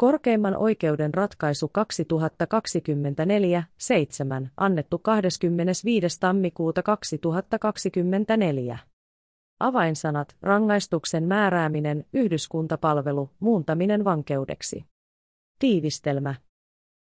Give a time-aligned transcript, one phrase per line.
[0.00, 1.70] Korkeimman oikeuden ratkaisu
[4.44, 6.20] 2024-7 annettu 25.
[6.20, 8.78] tammikuuta 2024.
[9.60, 14.84] Avainsanat, rangaistuksen määrääminen, yhdyskuntapalvelu, muuntaminen vankeudeksi.
[15.58, 16.34] Tiivistelmä.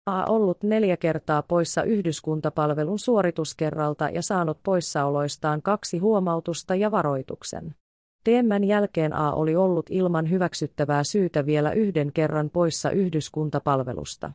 [0.06, 7.74] A ollut neljä kertaa poissa yhdyskuntapalvelun suorituskerralta ja saanut poissaoloistaan kaksi huomautusta ja varoituksen.
[8.24, 14.32] Teemän jälkeen A oli ollut ilman hyväksyttävää syytä vielä yhden kerran poissa yhdyskuntapalvelusta.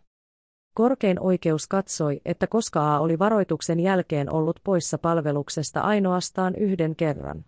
[0.74, 7.46] Korkein oikeus katsoi, että koska A oli varoituksen jälkeen ollut poissa palveluksesta ainoastaan yhden kerran,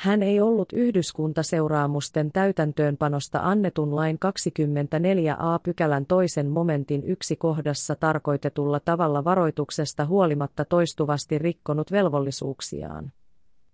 [0.00, 9.24] hän ei ollut yhdyskuntaseuraamusten täytäntöönpanosta annetun lain 24a pykälän toisen momentin yksi kohdassa tarkoitetulla tavalla
[9.24, 13.12] varoituksesta huolimatta toistuvasti rikkonut velvollisuuksiaan.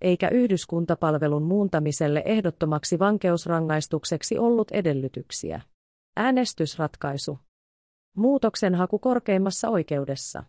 [0.01, 5.61] Eikä yhdyskuntapalvelun muuntamiselle ehdottomaksi vankeusrangaistukseksi ollut edellytyksiä.
[6.17, 7.39] Äänestysratkaisu.
[8.17, 10.45] Muutoksen haku korkeimmassa oikeudessa.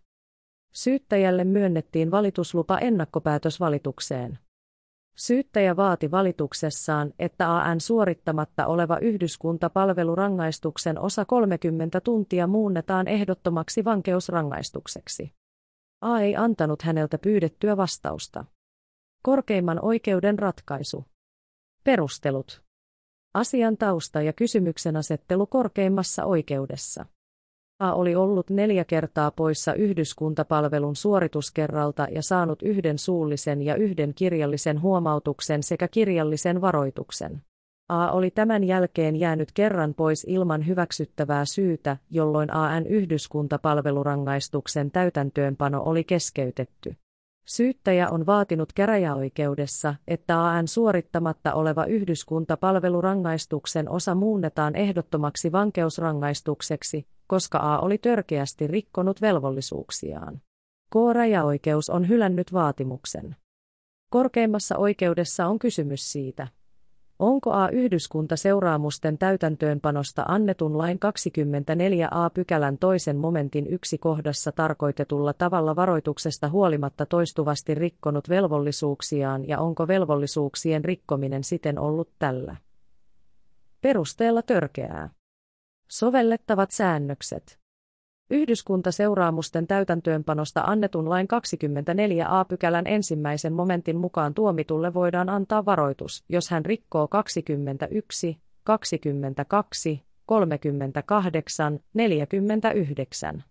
[0.73, 4.39] Syyttäjälle myönnettiin valituslupa ennakkopäätösvalitukseen.
[5.17, 15.33] Syyttäjä vaati valituksessaan, että AN suorittamatta oleva yhdyskuntapalvelurangaistuksen osa 30 tuntia muunnetaan ehdottomaksi vankeusrangaistukseksi.
[16.01, 18.45] A ei antanut häneltä pyydettyä vastausta.
[19.21, 21.05] Korkeimman oikeuden ratkaisu.
[21.83, 22.61] Perustelut.
[23.33, 27.05] Asian tausta ja kysymyksen asettelu korkeimmassa oikeudessa.
[27.79, 34.81] A oli ollut neljä kertaa poissa yhdyskuntapalvelun suorituskerralta ja saanut yhden suullisen ja yhden kirjallisen
[34.81, 37.41] huomautuksen sekä kirjallisen varoituksen.
[37.89, 46.03] A oli tämän jälkeen jäänyt kerran pois ilman hyväksyttävää syytä, jolloin AN yhdyskuntapalvelurangaistuksen täytäntöönpano oli
[46.03, 46.95] keskeytetty.
[47.47, 57.79] Syyttäjä on vaatinut käräjäoikeudessa, että AN suorittamatta oleva yhdyskuntapalvelurangaistuksen osa muunnetaan ehdottomaksi vankeusrangaistukseksi, koska A
[57.79, 60.41] oli törkeästi rikkonut velvollisuuksiaan.
[60.93, 63.35] K-rajaoikeus on hylännyt vaatimuksen.
[64.09, 66.47] Korkeimmassa oikeudessa on kysymys siitä,
[67.19, 76.49] onko A-yhdyskunta seuraamusten täytäntöönpanosta annetun lain 24a pykälän toisen momentin yksi kohdassa tarkoitetulla tavalla varoituksesta
[76.49, 82.55] huolimatta toistuvasti rikkonut velvollisuuksiaan ja onko velvollisuuksien rikkominen siten ollut tällä
[83.81, 85.09] perusteella törkeää.
[85.89, 87.59] Sovellettavat säännökset.
[88.29, 96.65] Yhdyskuntaseuraamusten täytäntöönpanosta annetun lain 24a pykälän ensimmäisen momentin mukaan tuomitulle voidaan antaa varoitus, jos hän
[96.65, 103.43] rikkoo 21, 22, 38, 49,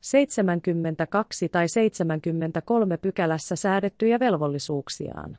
[0.00, 5.38] 72 tai 73 pykälässä säädettyjä velvollisuuksiaan.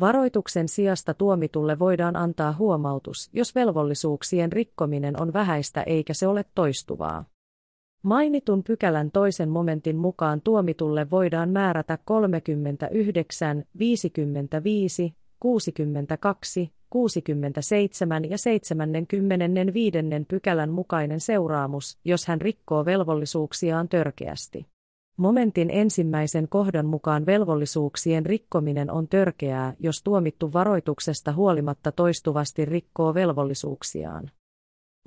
[0.00, 7.24] Varoituksen sijasta tuomitulle voidaan antaa huomautus, jos velvollisuuksien rikkominen on vähäistä eikä se ole toistuvaa.
[8.08, 19.98] Mainitun pykälän toisen momentin mukaan tuomitulle voidaan määrätä 39, 55, 62, 67 ja 75.
[20.28, 24.66] pykälän mukainen seuraamus, jos hän rikkoo velvollisuuksiaan törkeästi.
[25.16, 34.30] Momentin ensimmäisen kohdan mukaan velvollisuuksien rikkominen on törkeää, jos tuomittu varoituksesta huolimatta toistuvasti rikkoo velvollisuuksiaan.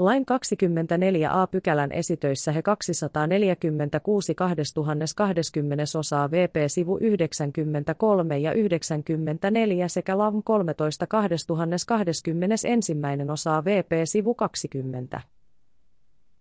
[0.02, 10.44] Lain 24a pykälän esitöissä he 246 2020 osaa VP sivu 93 ja 94 sekä LAM
[10.44, 12.96] 13 2021
[13.32, 15.22] osaa VP sivu 20.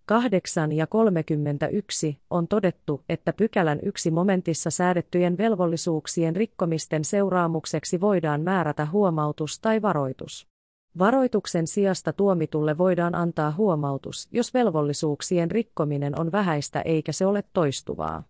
[0.05, 8.85] 8 ja 31 on todettu, että pykälän yksi momentissa säädettyjen velvollisuuksien rikkomisten seuraamukseksi voidaan määrätä
[8.85, 10.50] huomautus tai varoitus.
[10.99, 18.23] Varoituksen sijasta tuomitulle voidaan antaa huomautus, jos velvollisuuksien rikkominen on vähäistä eikä se ole toistuvaa.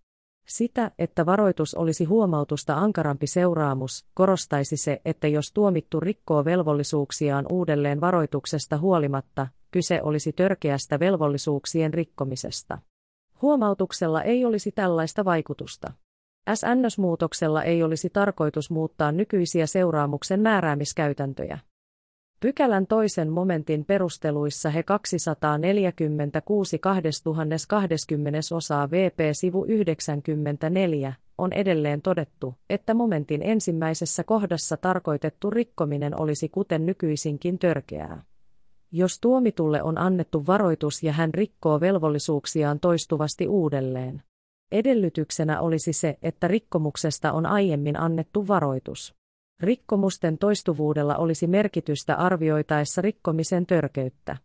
[0.47, 8.01] Sitä, että varoitus olisi huomautusta ankarampi seuraamus, korostaisi se, että jos tuomittu rikkoo velvollisuuksiaan uudelleen
[8.01, 12.77] varoituksesta huolimatta, kyse olisi törkeästä velvollisuuksien rikkomisesta.
[13.41, 15.93] Huomautuksella ei olisi tällaista vaikutusta.
[16.53, 21.59] SNS-muutoksella ei olisi tarkoitus muuttaa nykyisiä seuraamuksen määräämiskäytäntöjä.
[22.41, 32.93] Pykälän toisen momentin perusteluissa he 246 2020 osaa VP sivu 94 on edelleen todettu, että
[32.93, 38.23] momentin ensimmäisessä kohdassa tarkoitettu rikkominen olisi kuten nykyisinkin törkeää.
[38.91, 44.23] Jos tuomitulle on annettu varoitus ja hän rikkoo velvollisuuksiaan toistuvasti uudelleen.
[44.71, 49.20] Edellytyksenä olisi se, että rikkomuksesta on aiemmin annettu varoitus.
[49.61, 54.37] Rikkomusten toistuvuudella olisi merkitystä arvioitaessa rikkomisen törkeyttä.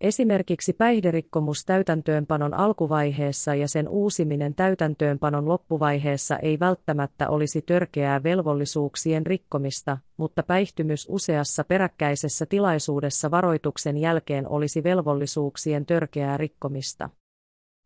[0.00, 9.98] Esimerkiksi päihderikkomus täytäntöönpanon alkuvaiheessa ja sen uusiminen täytäntöönpanon loppuvaiheessa ei välttämättä olisi törkeää velvollisuuksien rikkomista,
[10.16, 17.10] mutta päihtymys useassa peräkkäisessä tilaisuudessa varoituksen jälkeen olisi velvollisuuksien törkeää rikkomista.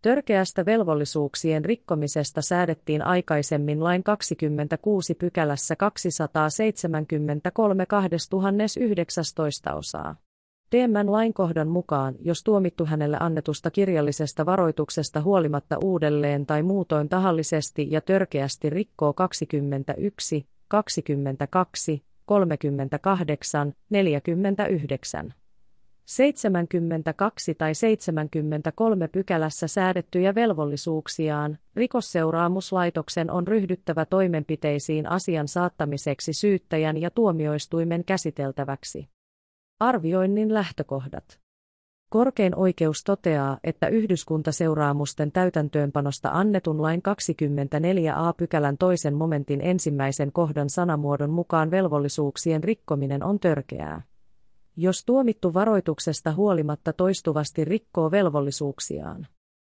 [0.02, 10.16] Törkeästä velvollisuuksien rikkomisesta säädettiin aikaisemmin lain 26 pykälässä 273 2019 osaa.
[10.70, 18.00] TMn lainkohdan mukaan, jos tuomittu hänelle annetusta kirjallisesta varoituksesta huolimatta uudelleen tai muutoin tahallisesti ja
[18.00, 25.34] törkeästi rikkoo 21, 22, 38, 49.
[26.06, 38.04] 72 tai 73 pykälässä säädettyjä velvollisuuksiaan, rikosseuraamuslaitoksen on ryhdyttävä toimenpiteisiin asian saattamiseksi syyttäjän ja tuomioistuimen
[38.04, 39.08] käsiteltäväksi.
[39.80, 41.40] Arvioinnin lähtökohdat.
[42.08, 47.02] Korkein oikeus toteaa, että yhdyskuntaseuraamusten täytäntöönpanosta annetun lain
[48.30, 54.02] 24a pykälän toisen momentin ensimmäisen kohdan sanamuodon mukaan velvollisuuksien rikkominen on törkeää.
[54.78, 59.26] Jos tuomittu varoituksesta huolimatta toistuvasti rikkoo velvollisuuksiaan.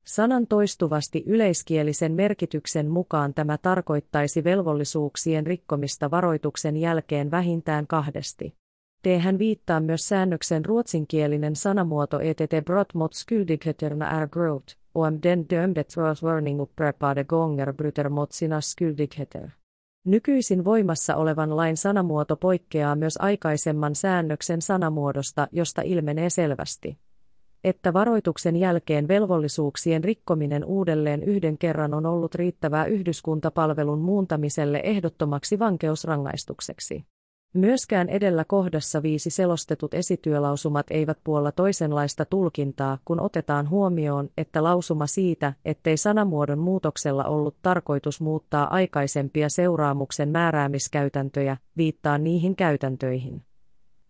[0.05, 8.55] Sanan toistuvasti yleiskielisen merkityksen mukaan tämä tarkoittaisi velvollisuuksien rikkomista varoituksen jälkeen vähintään kahdesti.
[9.03, 15.85] Tähän viittaa myös säännöksen ruotsinkielinen sanamuoto ETT brott mot skyldigheterna är grot, om den dömde
[15.85, 19.60] trots warning upprepade gånger bryter mot sina skyldigheter.
[20.05, 26.99] Nykyisin voimassa olevan lain sanamuoto poikkeaa myös aikaisemman säännöksen sanamuodosta, josta ilmenee selvästi,
[27.65, 37.05] että varoituksen jälkeen velvollisuuksien rikkominen uudelleen yhden kerran on ollut riittävää yhdyskuntapalvelun muuntamiselle ehdottomaksi vankeusrangaistukseksi.
[37.53, 45.07] Myöskään edellä kohdassa viisi selostetut esityölausumat eivät puolla toisenlaista tulkintaa, kun otetaan huomioon, että lausuma
[45.07, 53.43] siitä, ettei sanamuodon muutoksella ollut tarkoitus muuttaa aikaisempia seuraamuksen määräämiskäytäntöjä, viittaa niihin käytäntöihin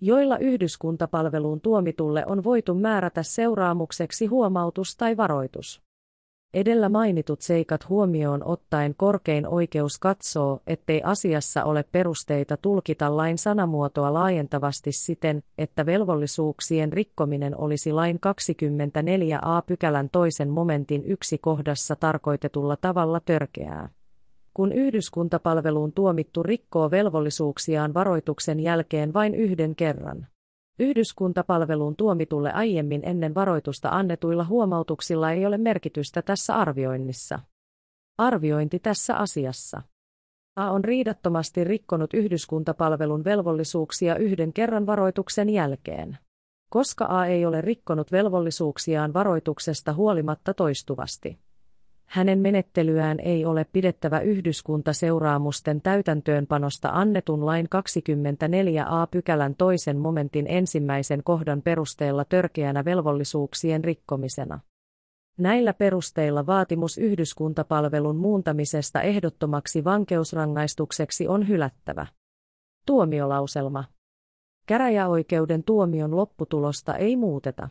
[0.01, 5.83] joilla yhdyskuntapalveluun tuomitulle on voitu määrätä seuraamukseksi huomautus tai varoitus.
[6.55, 14.15] Edellä mainitut seikat huomioon ottaen korkein oikeus katsoo, ettei asiassa ole perusteita tulkita lain sanamuotoa
[14.15, 23.21] laajentavasti siten, että velvollisuuksien rikkominen olisi lain 24a pykälän toisen momentin yksi kohdassa tarkoitetulla tavalla
[23.25, 23.89] törkeää.
[24.55, 30.27] Kun yhdyskuntapalveluun tuomittu rikkoo velvollisuuksiaan varoituksen jälkeen vain yhden kerran,
[30.81, 37.39] Yhdyskuntapalveluun tuomitulle aiemmin ennen varoitusta annetuilla huomautuksilla ei ole merkitystä tässä arvioinnissa.
[38.19, 39.83] Arviointi tässä asiassa.
[40.57, 46.19] A on riidattomasti rikkonut yhdyskuntapalvelun velvollisuuksia yhden kerran varoituksen jälkeen.
[46.71, 51.39] Koska A ei ole rikkonut velvollisuuksiaan varoituksesta huolimatta toistuvasti
[52.11, 61.63] hänen menettelyään ei ole pidettävä yhdyskuntaseuraamusten täytäntöönpanosta annetun lain 24a pykälän toisen momentin ensimmäisen kohdan
[61.63, 64.61] perusteella törkeänä velvollisuuksien rikkomisena.
[65.39, 72.07] Näillä perusteilla vaatimus yhdyskuntapalvelun muuntamisesta ehdottomaksi vankeusrangaistukseksi on hylättävä.
[72.87, 73.85] Tuomiolauselma.
[74.67, 77.69] Käräjäoikeuden tuomion lopputulosta ei muuteta.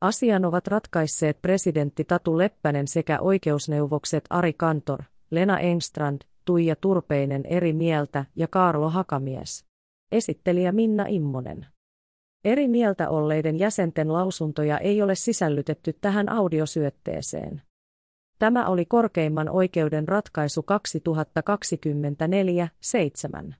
[0.00, 7.72] Asian ovat ratkaisseet presidentti Tatu Leppänen sekä oikeusneuvokset Ari Kantor, Lena Engstrand, Tuija Turpeinen eri
[7.72, 9.64] mieltä ja Kaarlo Hakamies.
[10.12, 11.66] Esittelijä Minna Immonen.
[12.44, 17.62] Eri mieltä olleiden jäsenten lausuntoja ei ole sisällytetty tähän audiosyötteeseen.
[18.38, 20.64] Tämä oli korkeimman oikeuden ratkaisu
[23.50, 23.54] 2024-7.